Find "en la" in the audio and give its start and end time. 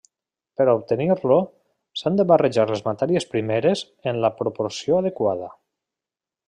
4.13-4.35